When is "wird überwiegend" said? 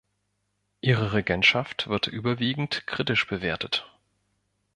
1.87-2.87